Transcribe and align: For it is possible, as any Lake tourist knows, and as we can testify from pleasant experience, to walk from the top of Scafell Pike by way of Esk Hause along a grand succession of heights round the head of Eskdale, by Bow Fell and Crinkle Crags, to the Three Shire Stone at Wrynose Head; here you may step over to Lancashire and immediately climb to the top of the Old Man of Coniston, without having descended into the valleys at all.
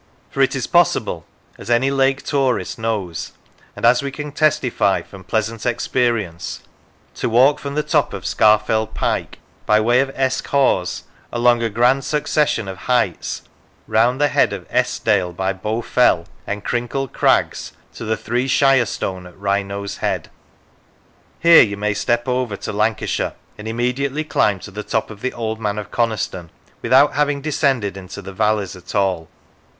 For 0.31 0.41
it 0.41 0.55
is 0.55 0.65
possible, 0.65 1.27
as 1.59 1.69
any 1.69 1.91
Lake 1.91 2.23
tourist 2.23 2.79
knows, 2.79 3.33
and 3.75 3.85
as 3.85 4.01
we 4.01 4.09
can 4.09 4.31
testify 4.31 5.03
from 5.03 5.23
pleasant 5.23 5.63
experience, 5.63 6.61
to 7.13 7.29
walk 7.29 7.59
from 7.59 7.75
the 7.75 7.83
top 7.83 8.11
of 8.11 8.25
Scafell 8.25 8.87
Pike 8.87 9.37
by 9.67 9.79
way 9.79 9.99
of 9.99 10.09
Esk 10.15 10.47
Hause 10.47 11.03
along 11.31 11.61
a 11.61 11.69
grand 11.69 12.03
succession 12.03 12.67
of 12.67 12.79
heights 12.89 13.43
round 13.85 14.19
the 14.19 14.29
head 14.29 14.53
of 14.53 14.65
Eskdale, 14.71 15.33
by 15.33 15.53
Bow 15.53 15.81
Fell 15.83 16.25
and 16.47 16.63
Crinkle 16.63 17.07
Crags, 17.07 17.71
to 17.93 18.03
the 18.03 18.17
Three 18.17 18.47
Shire 18.47 18.87
Stone 18.87 19.27
at 19.27 19.35
Wrynose 19.37 19.97
Head; 19.97 20.31
here 21.39 21.61
you 21.61 21.77
may 21.77 21.93
step 21.93 22.27
over 22.27 22.57
to 22.57 22.73
Lancashire 22.73 23.35
and 23.55 23.67
immediately 23.67 24.23
climb 24.23 24.57
to 24.61 24.71
the 24.71 24.81
top 24.81 25.11
of 25.11 25.21
the 25.21 25.31
Old 25.33 25.59
Man 25.59 25.77
of 25.77 25.91
Coniston, 25.91 26.49
without 26.81 27.13
having 27.13 27.39
descended 27.39 27.95
into 27.95 28.23
the 28.23 28.33
valleys 28.33 28.75
at 28.75 28.95
all. 28.95 29.27